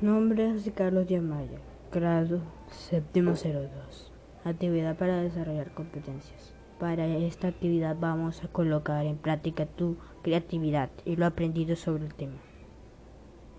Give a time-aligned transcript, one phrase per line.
[0.00, 1.58] Nombre de Carlos Diamaya,
[1.90, 4.12] grado séptimo 02.
[4.44, 6.54] Actividad para desarrollar competencias.
[6.78, 12.14] Para esta actividad vamos a colocar en práctica tu creatividad y lo aprendido sobre el
[12.14, 12.38] tema.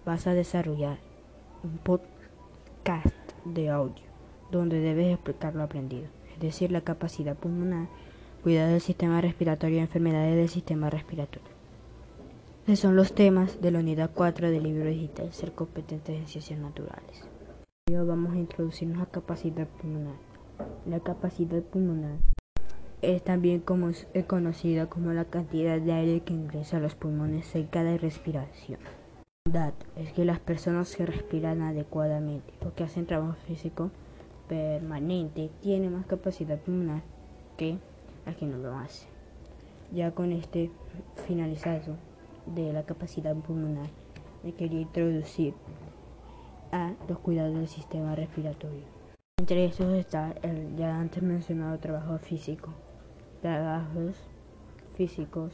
[0.05, 0.99] Vas a desarrollar
[1.62, 4.06] un podcast de audio
[4.49, 7.90] donde debes explicar lo aprendido, es decir, la capacidad pulmonar,
[8.44, 11.58] cuidado del sistema respiratorio y enfermedades del sistema respiratorio.
[12.70, 16.59] Estos son los temas de la unidad 4 del libro digital Ser competentes en ciencias
[16.59, 17.28] naturales.
[17.92, 20.14] Vamos a introducirnos a capacidad pulmonar.
[20.86, 22.20] La capacidad pulmonar
[23.02, 27.55] es también como es conocida como la cantidad de aire que ingresa a los pulmones
[27.55, 28.80] en cada respiración.
[29.52, 33.90] La es que las personas que respiran adecuadamente o que hacen trabajo físico
[34.48, 37.02] permanente tienen más capacidad pulmonar
[37.58, 37.80] que
[38.28, 39.08] al que no lo hace.
[39.92, 40.70] Ya con este
[41.26, 41.95] finalizado
[42.55, 43.89] de la capacidad pulmonar,
[44.44, 45.53] me quería introducir
[46.72, 48.83] a los cuidados del sistema respiratorio.
[49.39, 52.73] Entre estos está el ya antes mencionado trabajo físico,
[53.41, 54.16] trabajos
[54.95, 55.53] físicos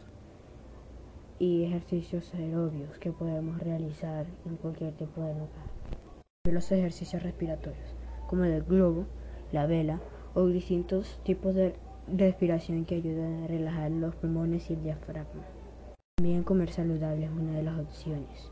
[1.40, 5.76] y ejercicios aerobios que podemos realizar en cualquier tipo de lugar.
[6.46, 7.96] Los ejercicios respiratorios,
[8.28, 9.06] como el globo,
[9.52, 10.00] la vela
[10.34, 11.76] o distintos tipos de
[12.08, 15.55] respiración que ayudan a relajar los pulmones y el diafragma.
[16.18, 18.50] También comer saludable es una de las opciones.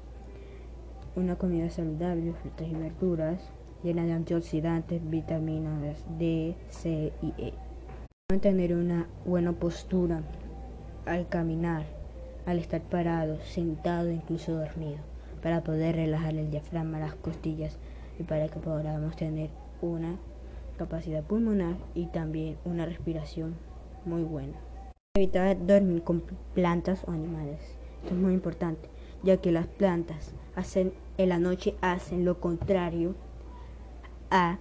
[1.15, 3.41] Una comida saludable, frutas y verduras,
[3.83, 7.53] llena de antioxidantes, vitaminas D, C y E.
[8.29, 10.23] Mantener una buena postura
[11.05, 11.85] al caminar,
[12.45, 14.99] al estar parado, sentado, incluso dormido,
[15.41, 17.79] para poder relajar el diafragma, las costillas
[18.19, 20.17] y para que podamos tener una
[20.77, 23.55] capacidad pulmonar y también una respiración
[24.03, 24.57] muy buena.
[25.15, 26.23] Evitar dormir con
[26.55, 27.59] plantas o animales.
[28.01, 28.89] Esto es muy importante,
[29.21, 33.13] ya que las plantas hacen en la noche hacen lo contrario
[34.31, 34.57] a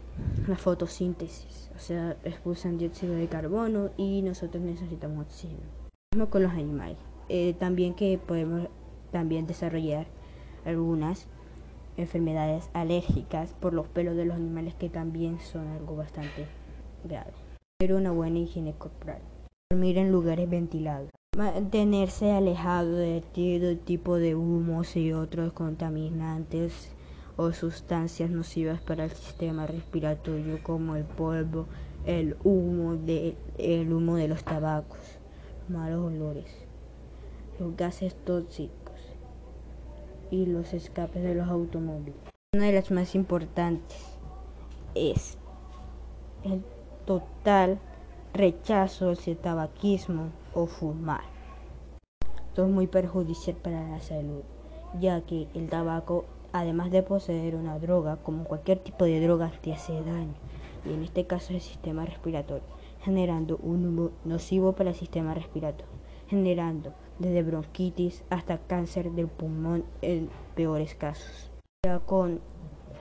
[0.46, 5.62] la fotosíntesis, o sea, expulsan dióxido de carbono y nosotros necesitamos oxígeno.
[6.12, 6.98] Mismo con los animales.
[7.30, 8.68] Eh, también que podemos
[9.10, 10.06] también desarrollar
[10.66, 11.28] algunas
[11.96, 16.44] enfermedades alérgicas por los pelos de los animales que también son algo bastante
[17.04, 17.32] grave.
[17.78, 19.22] Pero una buena higiene corporal.
[19.72, 21.08] Dormir en lugares ventilados.
[21.34, 26.90] Mantenerse alejado de todo tipo de humos y otros contaminantes
[27.38, 31.68] o sustancias nocivas para el sistema respiratorio como el polvo,
[32.04, 34.98] el humo de, el humo de los tabacos,
[35.70, 36.50] malos olores,
[37.58, 39.00] los gases tóxicos
[40.30, 42.20] y los escapes de los automóviles.
[42.52, 44.18] Una de las más importantes
[44.94, 45.38] es
[46.44, 46.62] el
[47.06, 47.78] total
[48.34, 51.24] rechazo hacia el tabaquismo o fumar.
[52.48, 54.42] Esto es muy perjudicial para la salud,
[55.00, 59.72] ya que el tabaco, además de poseer una droga, como cualquier tipo de droga, te
[59.72, 60.34] hace daño,
[60.86, 62.64] y en este caso el sistema respiratorio,
[63.02, 65.92] generando un humo nocivo para el sistema respiratorio,
[66.28, 71.50] generando desde bronquitis hasta cáncer del pulmón en peores casos.
[71.84, 72.40] Ya con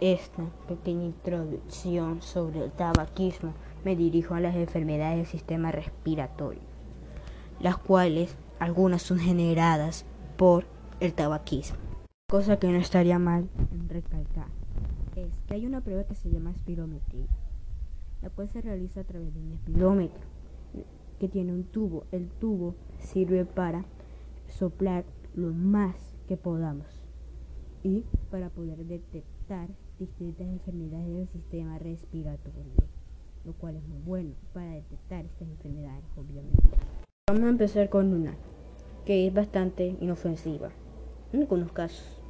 [0.02, 3.54] esta pequeña introducción sobre el tabaquismo,
[3.84, 6.62] me dirijo a las enfermedades del sistema respiratorio,
[7.60, 10.06] las cuales algunas son generadas
[10.38, 10.66] por
[11.00, 11.78] el tabaquismo.
[12.30, 14.48] Cosa que no estaría mal en recalcar
[15.16, 17.28] es que hay una prueba que se llama espirometría,
[18.22, 20.22] la cual se realiza a través de un espirómetro
[21.20, 22.06] que tiene un tubo.
[22.12, 23.86] El tubo sirve para
[24.48, 25.06] soplar
[25.36, 25.96] lo más
[26.28, 26.88] que podamos
[27.84, 29.70] y para poder detectar
[30.00, 33.01] distintas enfermedades del sistema respiratorio
[33.46, 36.62] lo cual es muy bueno para detectar estas enfermedades, obviamente.
[37.28, 38.36] Vamos a empezar con una
[39.06, 40.70] que es bastante inofensiva
[41.34, 42.22] en algunos casos.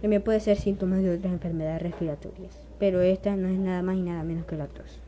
[0.00, 4.02] También puede ser síntomas de otras enfermedades respiratorias, pero esta no es nada más y
[4.02, 5.00] nada menos que la tos.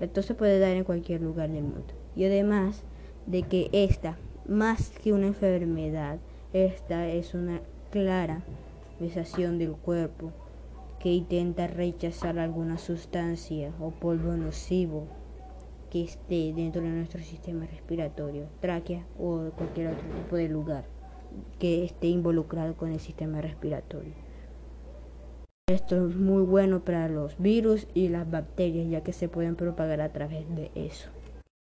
[0.00, 1.94] La tos se puede dar en cualquier lugar del mundo.
[2.16, 2.82] Y además
[3.26, 4.16] de que esta,
[4.48, 6.18] más que una enfermedad,
[6.52, 8.42] esta es una clara
[8.98, 10.32] sensación del cuerpo
[11.02, 15.08] que intenta rechazar alguna sustancia o polvo nocivo
[15.90, 20.84] que esté dentro de nuestro sistema respiratorio, tráquea o cualquier otro tipo de lugar
[21.58, 24.14] que esté involucrado con el sistema respiratorio.
[25.68, 30.00] Esto es muy bueno para los virus y las bacterias ya que se pueden propagar
[30.00, 31.10] a través de eso.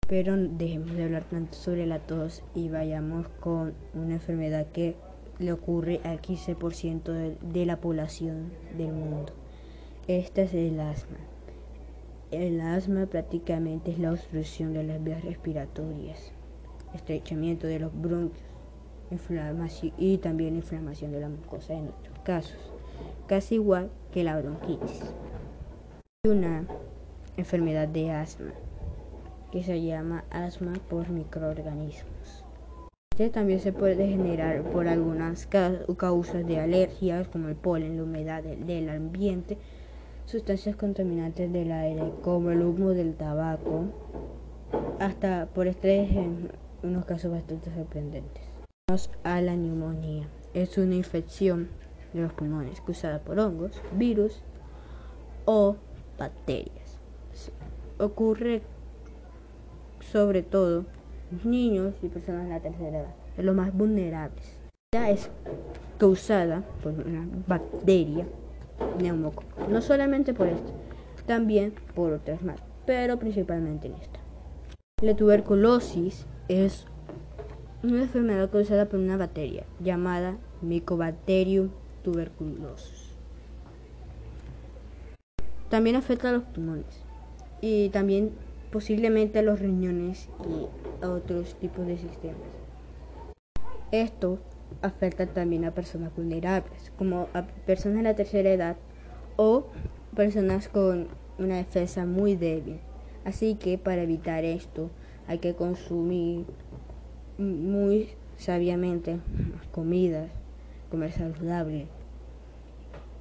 [0.06, 4.96] Pero dejemos de hablar tanto sobre la tos y vayamos con una enfermedad que
[5.40, 9.32] le ocurre al 15% de, la población del mundo.
[10.06, 11.16] Este es el asma.
[12.30, 16.32] El asma prácticamente es la obstrucción de las vías respiratorias,
[16.94, 18.44] estrechamiento de los bronquios,
[19.10, 22.72] inflamación y también inflamación de la mucosa en otros casos,
[23.26, 25.02] casi igual que la bronquitis.
[26.24, 26.66] Hay una
[27.38, 28.52] enfermedad de asma
[29.50, 32.44] que se llama asma por microorganismos.
[33.28, 38.88] También se puede generar por algunas causas de alergias como el polen, la humedad del
[38.88, 39.58] ambiente,
[40.24, 43.84] sustancias contaminantes del aire como el humo del tabaco,
[45.00, 46.50] hasta por estrés en
[46.82, 48.42] unos casos bastante sorprendentes.
[48.88, 50.26] Vamos a la neumonía.
[50.54, 51.68] Es una infección
[52.14, 54.40] de los pulmones causada por hongos, virus
[55.44, 55.76] o
[56.18, 56.98] bacterias.
[57.98, 58.62] Ocurre
[60.00, 60.86] sobre todo
[61.44, 64.58] niños y personas de la tercera edad, los más vulnerables.
[64.92, 65.30] Ya es
[65.98, 68.26] causada por una bacteria
[69.00, 69.68] neumococo.
[69.68, 70.72] No solamente por esto,
[71.26, 74.18] también por otras más, pero principalmente en esta.
[75.02, 76.86] La tuberculosis es
[77.82, 81.70] una enfermedad causada por una bacteria llamada Mycobacterium
[82.02, 83.10] tuberculosis.
[85.68, 87.04] También afecta a los pulmones
[87.60, 88.32] y también
[88.72, 90.66] posiblemente a los riñones y
[91.02, 92.38] a otros tipos de sistemas.
[93.92, 94.38] Esto
[94.82, 98.76] afecta también a personas vulnerables, como a personas de la tercera edad
[99.36, 99.66] o
[100.14, 101.08] personas con
[101.38, 102.80] una defensa muy débil.
[103.24, 104.90] Así que para evitar esto
[105.26, 106.46] hay que consumir
[107.38, 109.18] muy sabiamente
[109.72, 110.30] comidas,
[110.90, 111.88] comer saludable.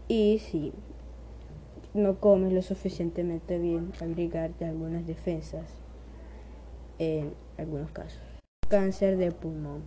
[0.07, 0.73] Y si
[1.93, 5.65] no comes lo suficientemente bien, abrigarte algunas defensas
[6.99, 8.21] en algunos casos.
[8.67, 9.81] Cáncer de pulmón,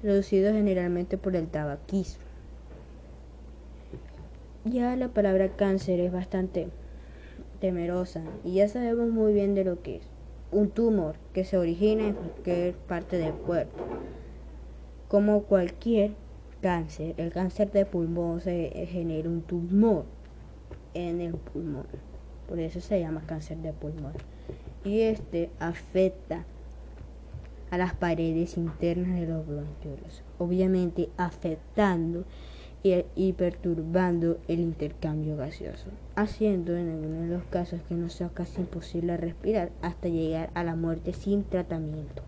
[0.00, 2.22] producido generalmente por el tabaquismo.
[4.64, 6.68] Ya la palabra cáncer es bastante
[7.60, 10.08] temerosa y ya sabemos muy bien de lo que es.
[10.52, 13.84] Un tumor que se origina en cualquier parte del cuerpo.
[15.08, 16.12] Como cualquier
[16.60, 20.04] cáncer, el cáncer de pulmón se genera un tumor
[20.94, 21.86] en el pulmón.
[22.48, 24.14] Por eso se llama cáncer de pulmón.
[24.84, 26.44] Y este afecta
[27.70, 32.24] a las paredes internas de los bronquiolos, obviamente afectando
[32.82, 38.60] y, perturbando el intercambio gaseoso, haciendo en algunos de los casos que no sea casi
[38.60, 42.22] imposible respirar hasta llegar a la muerte sin tratamiento.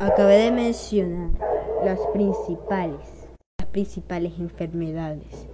[0.00, 1.30] Acabé de mencionar
[1.84, 3.28] las principales,
[3.58, 5.46] las principales enfermedades,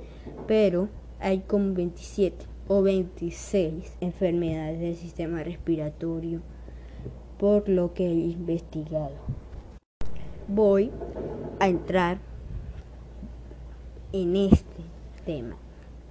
[0.46, 0.88] pero
[1.20, 6.40] hay como 27 o 26 enfermedades del sistema respiratorio
[7.38, 9.16] por lo que he investigado.
[10.48, 10.90] Voy
[11.60, 12.18] a entrar
[14.12, 14.82] en este
[15.26, 15.56] tema.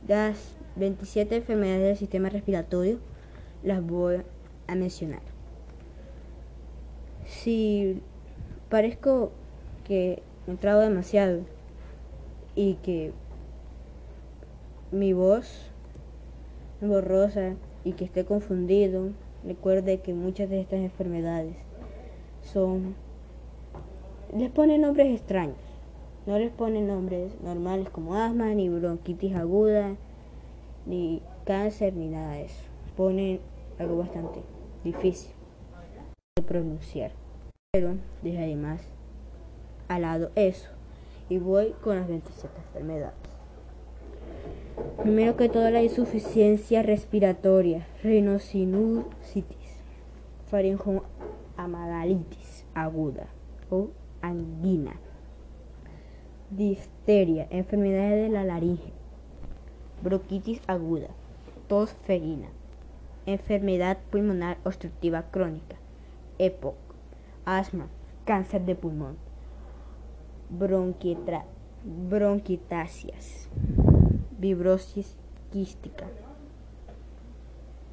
[0.08, 3.00] Las 27 enfermedades del sistema respiratorio
[3.64, 4.22] las voy
[4.68, 5.22] a mencionar.
[7.26, 8.02] Si
[8.70, 9.32] parezco
[9.86, 11.42] que he entrado demasiado
[12.56, 13.14] y que
[14.92, 15.73] mi voz
[16.88, 19.10] borrosa y que esté confundido,
[19.46, 21.56] recuerde que muchas de estas enfermedades
[22.42, 22.96] son
[24.36, 25.74] les ponen nombres extraños
[26.26, 29.98] no les ponen nombres normales como asma, ni bronquitis aguda,
[30.86, 32.64] ni cáncer, ni nada de eso.
[32.96, 33.42] Ponen
[33.78, 34.42] algo bastante
[34.86, 35.34] difícil
[36.38, 37.12] de pronunciar.
[37.74, 38.82] Pero dejaré más
[39.90, 40.70] al lado eso
[41.28, 43.23] y voy con las 27 enfermedades.
[45.02, 49.82] Primero que todo la insuficiencia respiratoria, rhinosinusitis,
[50.50, 53.28] faringoamidalitis aguda
[53.70, 53.90] o
[54.22, 54.94] angina
[56.58, 58.94] difteria, enfermedades de la laringe,
[60.04, 61.08] bronquitis aguda,
[61.68, 62.50] tos ferina,
[63.26, 65.78] enfermedad pulmonar obstructiva crónica,
[66.38, 66.76] EPOC,
[67.46, 67.88] asma,
[68.26, 69.18] cáncer de pulmón,
[72.10, 73.50] bronquitasias,
[74.44, 75.16] fibrosis
[75.54, 76.06] quística,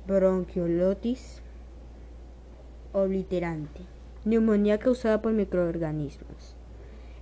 [0.08, 1.40] bronquiolitis
[2.92, 3.82] obliterante,
[4.24, 6.56] neumonía causada por microorganismos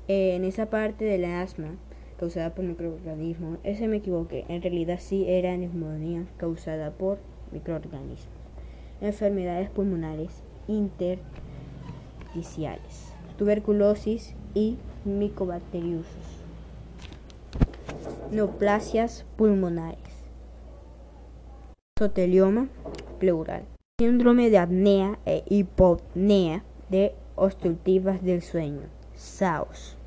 [0.06, 1.76] en esa parte del asma
[2.18, 7.18] causada por microorganismos, ese me equivoqué, en realidad sí era neumonía causada por
[7.52, 8.32] microorganismos.
[9.02, 16.37] Enfermedades pulmonares intersticiales, tuberculosis y micobacteriosis,
[18.30, 19.98] neoplasias pulmonares,
[21.98, 22.68] sotelioma
[23.18, 23.64] pleural,
[24.00, 29.98] síndrome de apnea e hipopnea de obstructivas del sueño, SAOS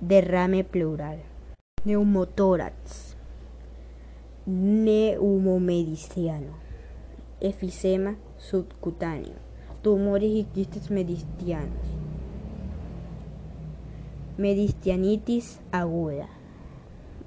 [0.00, 1.18] derrame pleural,
[1.84, 3.16] neumotórax,
[4.44, 6.52] neumomediciano,
[7.40, 9.36] efisema subcutáneo,
[9.82, 11.86] tumores y quistes medistianos,
[14.36, 16.28] medistianitis aguda,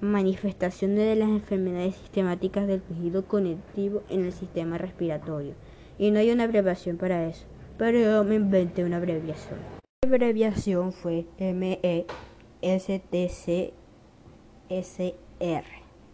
[0.01, 5.53] manifestaciones de las enfermedades sistemáticas del tejido conectivo en el sistema respiratorio.
[5.97, 7.45] Y no hay una abreviación para eso,
[7.77, 9.59] pero yo me inventé una abreviación.
[10.03, 12.03] La abreviación fue MESTCSR,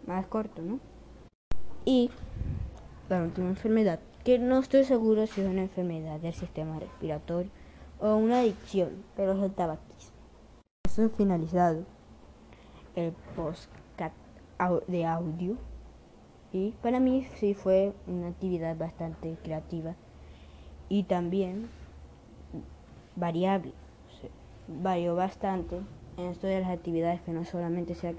[0.06, 0.80] más corto, ¿no?
[1.84, 2.10] Y
[3.08, 7.50] la última enfermedad, que no estoy seguro si es una enfermedad del sistema respiratorio
[8.00, 10.16] o una adicción, pero es el tabaquismo.
[10.84, 11.84] Eso finalizado
[12.96, 13.70] el podcast
[14.86, 15.56] de audio
[16.52, 19.94] y para mí sí fue una actividad bastante creativa
[20.88, 21.68] y también
[23.16, 23.72] variable.
[24.68, 25.80] varió bastante
[26.16, 28.14] en esto de las actividades que no solamente sea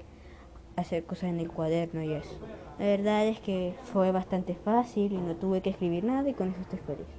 [0.76, 2.38] hacer cosas en el cuaderno y eso.
[2.78, 6.50] La verdad es que fue bastante fácil y no tuve que escribir nada y con
[6.50, 7.17] eso estoy feliz.